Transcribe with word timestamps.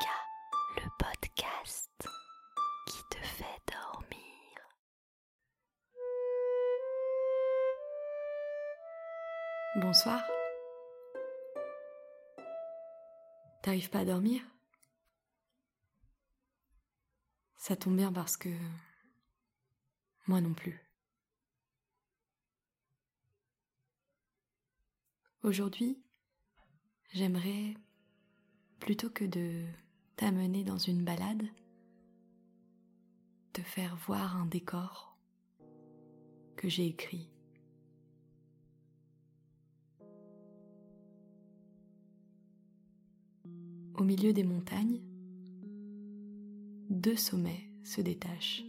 cas, 0.00 0.82
le 0.82 0.88
podcast 0.98 2.08
qui 2.86 2.98
te 3.10 3.16
fait 3.18 3.60
dormir. 3.66 4.58
Bonsoir. 9.76 10.22
T'arrives 13.62 13.90
pas 13.90 14.00
à 14.00 14.04
dormir? 14.04 14.42
Ça 17.56 17.76
tombe 17.76 17.96
bien 17.96 18.12
parce 18.12 18.36
que 18.36 18.50
moi 20.26 20.40
non 20.40 20.52
plus. 20.52 20.80
Aujourd'hui, 25.42 26.02
j'aimerais, 27.12 27.74
plutôt 28.82 29.10
que 29.10 29.24
de 29.24 29.62
t'amener 30.16 30.64
dans 30.64 30.76
une 30.76 31.04
balade, 31.04 31.44
te 33.52 33.60
faire 33.60 33.94
voir 34.08 34.36
un 34.36 34.46
décor 34.46 35.16
que 36.56 36.68
j'ai 36.68 36.86
écrit. 36.86 37.30
Au 43.94 44.02
milieu 44.02 44.32
des 44.32 44.42
montagnes, 44.42 45.00
deux 46.90 47.14
sommets 47.14 47.70
se 47.84 48.00
détachent. 48.00 48.64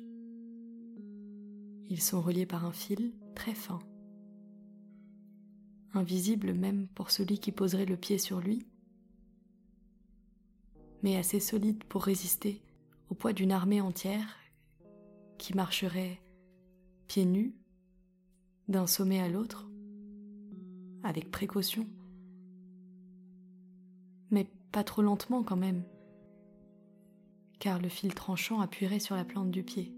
Ils 1.90 2.02
sont 2.02 2.22
reliés 2.22 2.46
par 2.46 2.66
un 2.66 2.72
fil 2.72 3.14
très 3.34 3.56
fin 3.56 3.80
invisible 5.96 6.54
même 6.54 6.88
pour 6.96 7.12
celui 7.12 7.40
qui 7.40 7.52
poserait 7.52 7.86
le 7.86 7.98
pied 7.98 8.18
sur 8.18 8.40
lui, 8.40 8.66
mais 11.04 11.18
assez 11.18 11.40
solide 11.40 11.84
pour 11.84 12.04
résister 12.04 12.62
au 13.10 13.14
poids 13.14 13.34
d'une 13.34 13.52
armée 13.52 13.82
entière 13.82 14.38
qui 15.38 15.54
marcherait 15.54 16.22
pieds 17.08 17.26
nus 17.26 17.54
d'un 18.70 18.88
sommet 18.88 19.20
à 19.20 19.28
l'autre, 19.28 19.70
avec 21.04 21.30
précaution, 21.30 21.86
mais 24.32 24.48
pas 24.72 24.86
trop 24.86 25.02
lentement 25.02 25.44
quand 25.44 25.58
même, 25.58 25.84
car 27.60 27.80
le 27.80 27.90
fil 27.90 28.14
tranchant 28.16 28.62
appuierait 28.62 29.00
sur 29.00 29.16
la 29.16 29.26
plante 29.26 29.52
du 29.52 29.64
pied. 29.64 29.94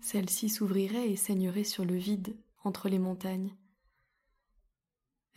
Celle-ci 0.00 0.48
s'ouvrirait 0.48 1.10
et 1.10 1.16
saignerait 1.16 1.64
sur 1.64 1.84
le 1.84 1.96
vide 1.96 2.36
entre 2.62 2.88
les 2.88 2.98
montagnes. 2.98 3.54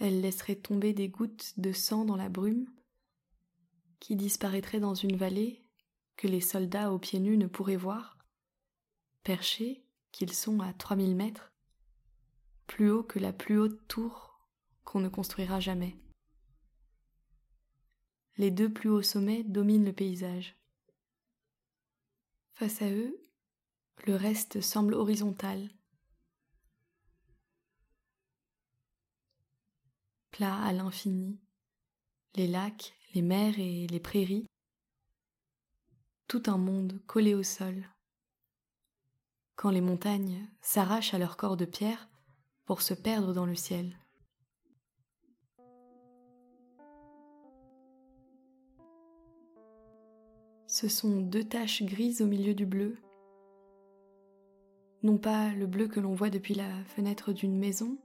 Elle 0.04 0.20
laisserait 0.20 0.58
tomber 0.58 0.92
des 0.92 1.08
gouttes 1.08 1.54
de 1.56 1.72
sang 1.72 2.04
dans 2.04 2.18
la 2.18 2.28
brume, 2.28 2.70
qui 4.02 4.18
disparaîtraient 4.18 4.82
dans 4.82 4.96
une 4.96 5.16
vallée 5.16 5.64
que 6.18 6.28
les 6.28 6.42
soldats 6.42 6.92
aux 6.92 7.00
pieds 7.00 7.22
nus 7.22 7.38
ne 7.38 7.48
pourraient 7.48 7.78
voir, 7.78 8.18
perchés 9.24 9.88
qu'ils 10.12 10.34
sont 10.34 10.60
à 10.60 10.74
trois 10.74 10.98
mille 10.98 11.16
mètres, 11.16 11.54
plus 12.68 12.92
haut 12.92 13.04
que 13.04 13.18
la 13.18 13.32
plus 13.32 13.58
haute 13.58 13.88
tour 13.88 14.46
qu'on 14.84 15.00
ne 15.00 15.08
construira 15.08 15.62
jamais. 15.62 15.96
Les 18.36 18.52
deux 18.52 18.74
plus 18.74 18.90
hauts 18.90 19.04
sommets 19.04 19.46
dominent 19.46 19.86
le 19.86 19.94
paysage. 19.94 20.58
Face 22.56 22.82
à 22.82 22.92
eux, 22.92 23.26
le 24.06 24.18
reste 24.18 24.60
semble 24.60 24.96
horizontal. 24.96 25.70
Plat 30.34 30.58
à 30.64 30.74
l'infini, 30.74 31.40
les 32.36 32.48
lacs, 32.48 32.94
les 33.14 33.22
mers 33.22 33.58
et 33.60 33.88
les 33.88 34.00
prairies, 34.00 34.48
tout 36.28 36.44
un 36.48 36.58
monde 36.58 37.00
collé 37.08 37.36
au 37.36 37.44
sol. 37.44 37.88
Quand 39.56 39.70
les 39.70 39.80
montagnes 39.80 40.46
s'arrachent 40.60 41.14
à 41.14 41.20
leur 41.20 41.38
corps 41.38 41.56
de 41.56 41.66
pierre 41.66 42.10
pour 42.66 42.82
se 42.82 42.96
perdre 42.96 43.34
dans 43.34 43.46
le 43.46 43.56
ciel. 43.56 43.98
Ce 50.68 50.90
sont 50.90 51.22
deux 51.22 51.44
taches 51.44 51.84
grises 51.84 52.22
au 52.22 52.26
milieu 52.26 52.56
du 52.56 52.66
bleu 52.66 52.98
non 55.04 55.18
pas 55.18 55.50
le 55.54 55.68
bleu 55.68 55.88
que 55.88 56.00
l'on 56.00 56.14
voit 56.14 56.30
depuis 56.30 56.54
la 56.54 56.84
fenêtre 56.86 57.34
d'une 57.34 57.58
maison, 57.58 57.98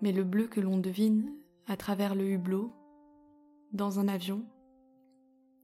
mais 0.00 0.12
le 0.12 0.24
bleu 0.24 0.46
que 0.46 0.60
l'on 0.60 0.78
devine 0.78 1.32
à 1.66 1.76
travers 1.76 2.14
le 2.14 2.28
hublot, 2.28 2.72
dans 3.72 3.98
un 3.98 4.08
avion, 4.08 4.44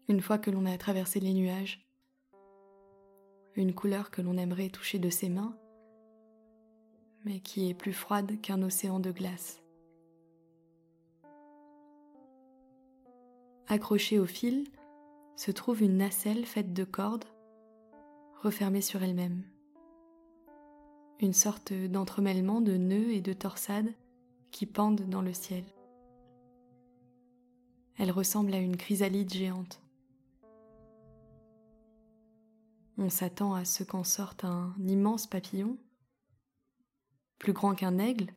une 0.09 0.21
fois 0.21 0.39
que 0.39 0.51
l'on 0.51 0.67
a 0.67 0.77
traversé 0.77 1.21
les 1.21 1.33
nuages, 1.33 1.89
une 3.55 3.75
couleur 3.75 4.11
que 4.11 4.21
l'on 4.21 4.37
aimerait 4.37 4.69
toucher 4.69 4.99
de 4.99 5.09
ses 5.09 5.29
mains, 5.29 5.57
mais 7.25 7.41
qui 7.41 7.71
est 7.71 7.75
plus 7.75 7.93
froide 7.93 8.41
qu'un 8.43 8.63
océan 8.63 9.01
de 9.01 9.11
glace. 9.11 9.63
Accrochée 13.67 14.19
au 14.19 14.27
fil 14.27 14.65
se 15.37 15.51
trouve 15.51 15.83
une 15.83 15.97
nacelle 15.97 16.45
faite 16.45 16.75
de 16.75 16.85
cordes 16.85 17.25
refermée 18.43 18.83
sur 18.83 19.03
elle-même 19.03 19.45
une 21.21 21.33
sorte 21.33 21.73
d'entremêlement 21.73 22.61
de 22.61 22.77
nœuds 22.77 23.13
et 23.13 23.21
de 23.21 23.33
torsades 23.33 23.93
qui 24.55 24.67
pendent 24.67 25.09
dans 25.09 25.21
le 25.21 25.35
ciel. 25.35 25.65
Elle 27.99 28.13
ressemble 28.13 28.55
à 28.55 28.59
une 28.59 28.77
chrysalide 28.77 29.35
géante. 29.35 29.83
On 32.97 33.11
s'attend 33.11 33.55
à 33.55 33.65
ce 33.65 33.83
qu'en 33.83 34.05
sorte 34.05 34.45
un 34.45 34.73
immense 34.79 35.27
papillon, 35.27 35.77
plus 37.39 37.53
grand 37.53 37.75
qu'un 37.75 37.99
aigle, 37.99 38.33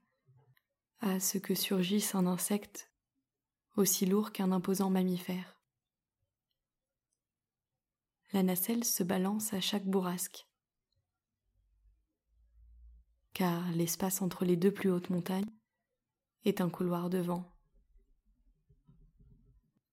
à 1.02 1.20
ce 1.20 1.38
que 1.38 1.54
surgisse 1.54 2.16
un 2.16 2.26
insecte 2.26 2.92
aussi 3.76 4.08
lourd 4.08 4.32
qu'un 4.32 4.52
imposant 4.52 4.90
mammifère. 4.90 5.62
La 8.34 8.42
nacelle 8.42 8.84
se 8.84 9.04
balance 9.04 9.54
à 9.54 9.62
chaque 9.62 9.86
bourrasque 9.86 10.48
car 13.38 13.70
l'espace 13.74 14.24
entre 14.24 14.46
les 14.46 14.56
deux 14.56 14.74
plus 14.74 14.90
hautes 14.90 15.12
montagnes 15.12 15.52
est 16.48 16.62
un 16.62 16.70
couloir 16.70 17.10
de 17.10 17.18
vent. 17.18 17.52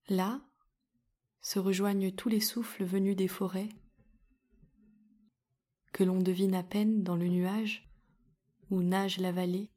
Là 0.07 0.41
se 1.41 1.59
rejoignent 1.59 2.11
tous 2.11 2.29
les 2.29 2.39
souffles 2.39 2.83
venus 2.83 3.15
des 3.15 3.27
forêts, 3.27 3.69
que 5.91 6.03
l'on 6.03 6.19
devine 6.19 6.55
à 6.55 6.63
peine 6.63 7.03
dans 7.03 7.15
le 7.15 7.27
nuage 7.27 7.87
où 8.71 8.81
nage 8.81 9.19
la 9.19 9.31
vallée, 9.31 9.69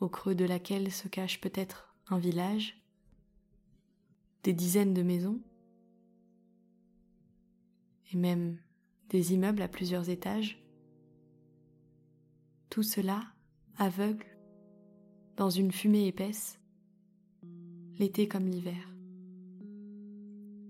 au 0.00 0.08
creux 0.08 0.34
de 0.34 0.44
laquelle 0.44 0.92
se 0.92 1.08
cache 1.08 1.40
peut-être 1.40 1.94
un 2.08 2.18
village, 2.18 2.82
des 4.42 4.52
dizaines 4.52 4.94
de 4.94 5.02
maisons, 5.02 5.40
et 8.12 8.16
même 8.16 8.60
des 9.08 9.32
immeubles 9.32 9.62
à 9.62 9.68
plusieurs 9.68 10.10
étages, 10.10 10.62
tout 12.68 12.82
cela 12.82 13.24
aveugle, 13.78 14.35
dans 15.36 15.50
une 15.50 15.70
fumée 15.70 16.06
épaisse, 16.06 16.58
l'été 17.98 18.26
comme 18.26 18.48
l'hiver. 18.48 18.94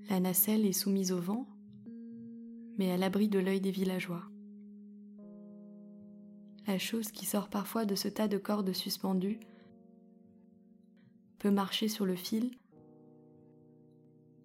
La 0.08 0.20
nacelle 0.20 0.66
est 0.66 0.72
soumise 0.72 1.12
au 1.12 1.20
vent, 1.20 1.46
mais 2.76 2.90
à 2.90 2.96
l'abri 2.96 3.28
de 3.28 3.38
l'œil 3.38 3.60
des 3.60 3.70
villageois. 3.70 4.24
La 6.66 6.78
chose 6.78 7.12
qui 7.12 7.26
sort 7.26 7.48
parfois 7.48 7.84
de 7.84 7.94
ce 7.94 8.08
tas 8.08 8.26
de 8.26 8.38
cordes 8.38 8.72
suspendues 8.72 9.38
peut 11.38 11.50
marcher 11.50 11.86
sur 11.86 12.04
le 12.04 12.16
fil, 12.16 12.50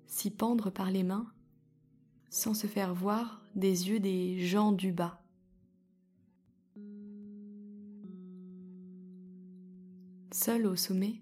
s'y 0.05 0.29
pendre 0.29 0.69
par 0.69 0.91
les 0.91 1.03
mains, 1.03 1.31
sans 2.29 2.53
se 2.53 2.67
faire 2.67 2.93
voir 2.93 3.43
des 3.55 3.89
yeux 3.89 3.99
des 3.99 4.39
gens 4.39 4.71
du 4.71 4.91
bas. 4.91 5.21
Seule 10.33 10.65
au 10.65 10.77
sommet, 10.77 11.19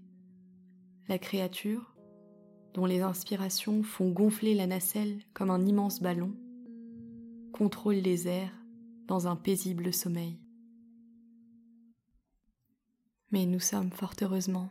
la 1.07 1.17
créature, 1.17 1.95
dont 2.75 2.85
les 2.85 3.01
inspirations 3.01 3.81
font 3.81 4.11
gonfler 4.11 4.53
la 4.53 4.67
nacelle 4.67 5.23
comme 5.33 5.49
un 5.49 5.65
immense 5.65 5.99
ballon, 5.99 6.35
contrôle 7.51 7.95
les 7.95 8.27
airs 8.27 8.53
dans 9.07 9.27
un 9.27 9.35
paisible 9.35 9.91
sommeil. 9.91 10.39
Mais 13.31 13.47
nous 13.47 13.59
sommes 13.59 13.91
fort 13.91 14.13
heureusement 14.21 14.69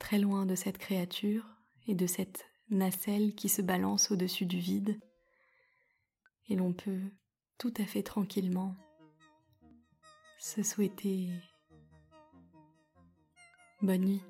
très 0.00 0.18
loin 0.18 0.44
de 0.44 0.56
cette 0.56 0.78
créature 0.78 1.46
et 1.86 1.94
de 1.94 2.08
cette 2.08 2.46
nacelle 2.68 3.36
qui 3.36 3.48
se 3.48 3.62
balance 3.62 4.10
au-dessus 4.10 4.46
du 4.46 4.58
vide, 4.58 4.98
et 6.48 6.56
l'on 6.56 6.72
peut 6.72 7.02
tout 7.58 7.74
à 7.76 7.84
fait 7.84 8.02
tranquillement 8.02 8.74
se 10.36 10.64
souhaiter 10.64 11.30
Bonne 13.82 14.02
nuit. 14.02 14.22